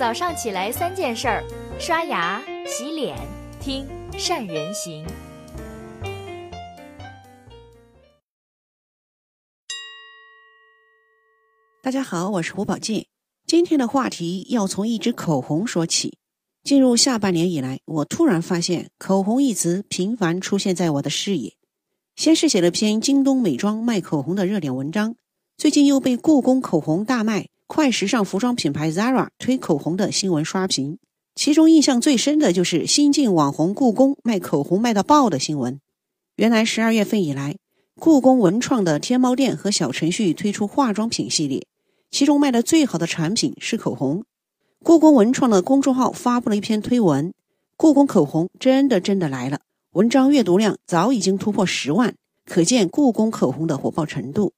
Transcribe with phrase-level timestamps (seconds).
[0.00, 1.44] 早上起来三件事儿：
[1.78, 3.18] 刷牙、洗脸、
[3.60, 5.04] 听善人行。
[11.82, 13.04] 大家好，我是胡宝健。
[13.46, 16.16] 今天的话题要从一支口红说起。
[16.64, 21.52] 进入下半年以来，我突然发现“口红”一词频繁出现在我的视野。
[22.16, 25.16] 先是写了篇京东美妆卖口红的热点文章，
[25.58, 30.98] 最近又被故宫口红大卖、快时尚服装品牌 Zara 推口红的新闻刷屏。
[31.36, 35.78] 其中印象最深的就是新晋网红故宫卖口红卖到爆的新闻。
[36.34, 37.54] 原来十二月份以来，
[37.94, 41.64] 故宫文创的天猫店和小程序推出化妆品系列，
[42.10, 44.24] 其中卖的最好的产品是口红。
[44.82, 47.32] 故宫文创的公众号发布了一篇推文
[47.78, 49.60] ：“故宫口红真的真的来了。”
[49.94, 54.54] 文章阅读量早已经突破十万，可见故宫口红的火爆程度。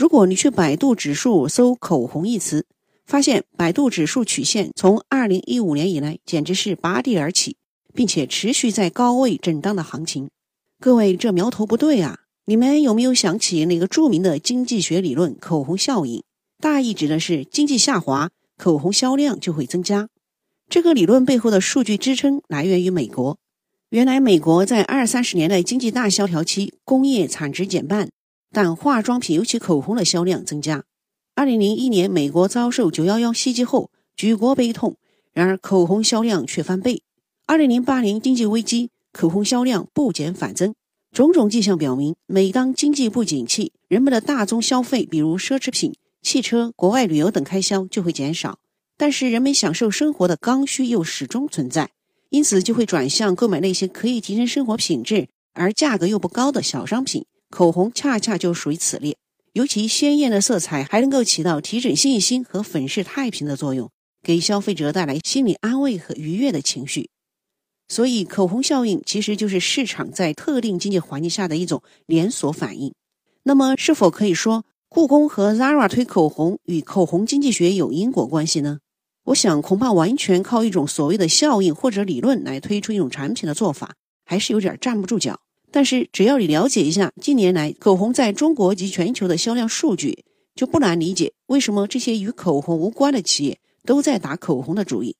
[0.00, 2.64] 如果你去百度指数搜“口红”一词，
[3.04, 7.58] 发现百度指数曲线从二零一五年以来简直是拔地而起，
[7.92, 10.30] 并且持续在高位震荡的行情。
[10.78, 12.20] 各位，这苗头不对啊！
[12.46, 16.22] 你们有没有想起那个著名的经济学理论——口红效应？
[16.62, 18.30] 大意指的是经济下滑。
[18.56, 20.08] 口红销量就会增加。
[20.70, 23.36] 这个理论背后的数据支撑来源于美国。
[23.90, 28.08] 原来，美国在二三十年代经济大萧条期，工业产值减半，
[28.52, 30.84] 但化妆品尤其口红的销量增加。
[31.34, 34.96] 二零零一年，美国遭受九幺幺袭击后，举国悲痛，
[35.32, 37.02] 然而口红销量却翻倍。
[37.46, 40.74] 二零零八年经济危机，口红销量不减反增。
[41.12, 45.94] 种种迹象表明，每当经济不景气，人们的大宗消费，比如奢侈品。
[46.22, 48.58] 汽车、国外旅游等开销就会减少，
[48.96, 51.90] 但是人们享受生活的刚需又始终存在，
[52.28, 57.24] 因此就会转向购买那些可以提升生活品质而价格又不高的小商品。
[57.50, 59.16] 口红恰恰就属于此列，
[59.52, 63.90] 尤其鲜艳的色彩还能够起到提振信心和粉饰太平的作用，
[64.22, 67.10] 给消费者带来心理安慰和愉悦的情绪。
[67.88, 72.94] 所以，口红效应其实就是市场在特定经济环境下的一种连锁反应。
[73.42, 74.64] 那么，是否可以说？
[74.88, 78.78] 故宫和 Zara 推口红与口红经济学有因果关系呢？
[79.26, 83.94] 我想恐怕完全靠一种所谓的效应或者理论来推出一种产品的做法，
[84.24, 85.40] 还是有点站不住脚。
[85.70, 95.16] 但是只要你了解一下近年来口红在中国及全球的销量数据，就不难理解为什么这些与口红无关的企业都在打口红的主意。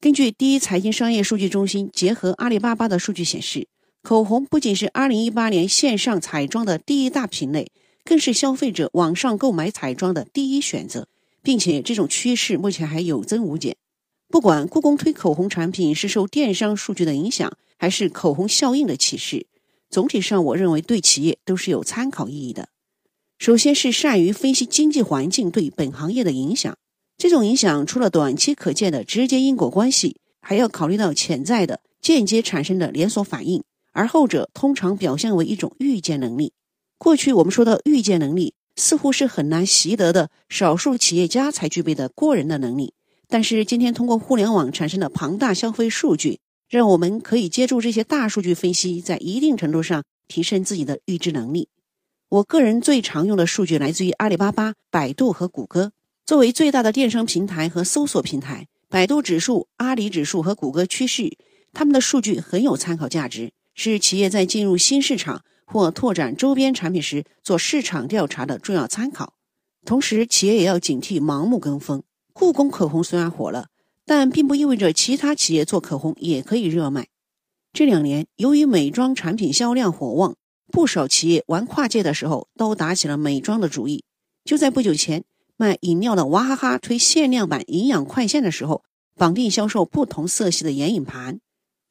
[0.00, 3.66] 根据第一财经商业数据中心结合阿里巴巴的数据显示，
[4.02, 7.70] 口红不仅是2018年线上彩妆的第一大品类。
[8.04, 11.08] 更是消费者网上购买彩妆的第一选择，
[11.42, 13.76] 并且这种趋势目前还有增无减。
[14.30, 19.46] 不管故宫推口红产品是受电商数据的影响，还是口红效应的启示，
[19.90, 22.68] 总体上我认为对企业都是有参考意义的。
[23.38, 26.76] 首先是善于分析经济环境对本行业的影响，
[27.16, 33.62] 这种影响除了短期可见的直接因果关系，还要考虑到潜在的间接产生的连锁反应，
[33.92, 36.52] 而后者通常表现为一种预见能力。
[36.98, 42.92] 过去我们说的预见能力，似乎是很难习得的，少数企业家才具备的过人的能力。
[43.28, 51.68] 但是今天通过互联网产生的庞大消费数据，让我们可以借助这些大数据分析，在一定程度上提升自己的预知能力。
[52.28, 55.92] 我个人最常用的数据来自于阿里巴巴、百度和谷歌。
[56.26, 61.36] 作为最大的电商平台和搜索平台，百度指数、阿里指数和谷歌趋势，
[61.72, 65.42] 他们的数据很有参考价值，是企业在进入新市场。
[65.70, 69.34] 或拓展周边产品时做市场调查的重要参考。
[69.84, 72.02] 同时，企业也要警惕盲目跟风。
[72.32, 73.66] 故宫口红虽然火了，
[74.08, 77.08] 但并不意味着其他企业做口红也可以热卖。
[77.74, 80.34] 这两年，由于美妆产品销量火旺，
[80.72, 84.04] 不少企业玩跨界的时候都打起了美妆的主意。
[84.46, 85.24] 就在不久前，
[85.58, 88.82] 卖饮料的娃哈哈推限量版营养快线的时候，
[89.14, 91.40] 绑定销售不同色系的眼影盘。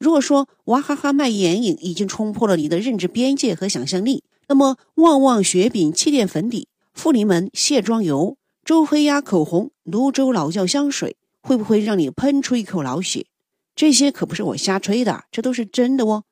[0.00, 11.16] 如果说娃哈哈卖眼影已经冲破了你的认知边界和想象力，那么旺旺雪饼气垫粉底、富临门卸妆油、周黑鸭口红、泸州老窖香水，
[11.48, 13.24] 会不会让你喷出一口老血？
[13.74, 16.24] 这些可不是我瞎吹的，这都是真的哦。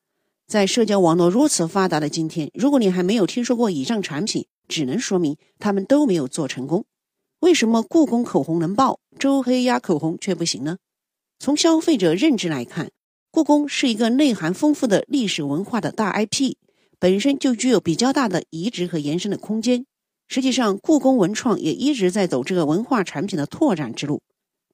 [0.46, 6.84] 在社交网络如此发达的今天，如果你还没有听说过以上产品，只能说明他们都没有做成功。
[7.40, 10.76] 为什么故宫口红能爆，周黑鸭口红却不行呢？
[11.38, 12.90] 从消费者认知来看。
[13.30, 16.56] 故宫是一个内涵丰富的历史文化的大 IP，
[16.98, 19.86] 本身就具有比较大的移植和延伸的空间。
[20.28, 24.20] 实际上，故宫文创也一直在走这个文化产品的拓展之路。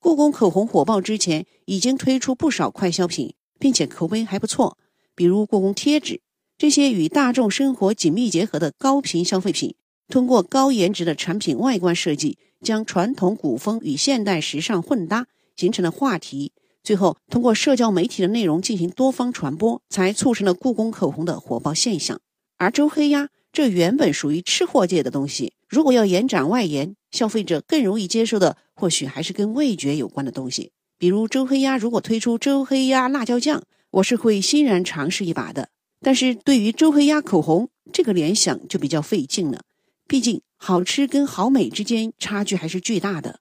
[0.03, 4.77] 故宫口红火爆之前，已经推出不少快消品，并且口碑还不错，
[5.15, 6.21] 比如故宫贴纸。
[6.59, 9.77] 这些与大众生活紧密结合的高频消费品，
[10.09, 16.51] 通过高颜值的产品外观设计，将传统古风与现代时尚混搭，形成了话题，
[16.83, 22.21] 最后通过社交媒体的内容进行多方传播，才促成了故宫口红的火爆现象。
[22.57, 30.71] 而周黑鸭这原本属于吃货界的东西，如果要延展外延，消费者更容易接受的，或许还是跟味觉有关的东西。
[30.99, 35.71] 比如周黑鸭如果推出周黑鸭辣椒酱，我是会欣然尝试一把的。
[36.03, 39.63] 但是对于周黑鸭口红，这个联想就比较费劲了。
[40.07, 43.41] 毕竟好吃跟好美之间差距还是巨大的。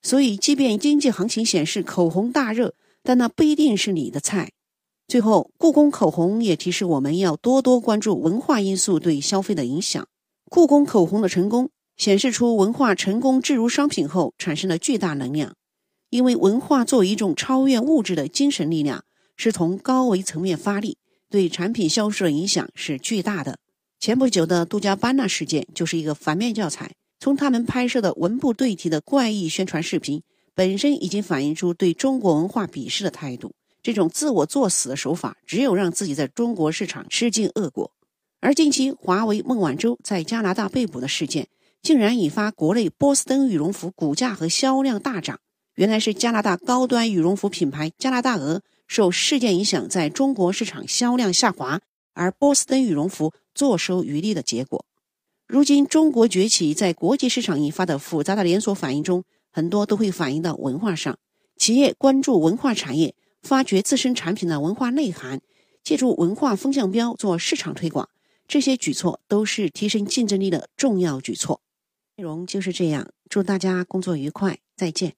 [0.00, 4.52] 所以，即便经济行情显示口红大热，但那不一定是你的菜。
[5.08, 10.06] 最后，故宫口红也提示我们要多多关注文化因素对消费的影响。
[10.54, 15.56] 故宫口红的成功显示出文化成功置入商品后产生的巨大能量。
[16.10, 19.02] 因为文化作为一种超越物质的精神力量，
[19.36, 20.96] 是从高维层面发力，
[21.28, 23.58] 对产品销售的影响是巨大的。
[23.98, 26.92] 前不久的杜嘉班纳事件就是一个反面教材。
[27.18, 30.22] 从他们拍摄的文不对题的怪异宣传视频
[30.54, 33.52] 本身，已经反映出对中国文化鄙视的态度。
[33.82, 37.90] 这种自我作死的手法，只有让自己在中国市场吃尽恶果。
[38.44, 41.48] 而近期华为孟晚舟在加拿大被捕的事件，
[41.80, 45.40] 竟然引发国内波司登羽绒服股价和销量大涨。
[45.76, 51.80] 原来是加拿大高端羽绒服品牌加拿大鹅受事件影响，在中国市场销量下滑，
[52.12, 54.84] 而波司登羽绒服坐收渔利的结果。
[55.46, 61.16] 如今中国崛起，在国际市场引发的复杂的连锁反应中，很多都会反映到文化上。
[61.56, 65.40] 企业关注文化产业，发掘自身产品的文化内涵，
[65.82, 68.10] 借助文化风向标做市场推广，
[68.46, 71.60] 这些举措都是提升竞争力的重要举措。
[72.16, 75.14] 内容就是这样，祝大家工作愉快，再见。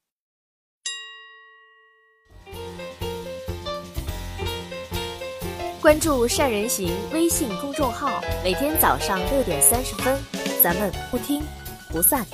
[5.79, 10.19] 关注善人行微信公众号，每天早上六点三十分，
[10.61, 11.41] 咱们不听
[11.91, 12.25] 不散。